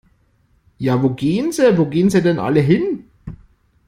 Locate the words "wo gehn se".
1.03-1.65, 1.77-2.21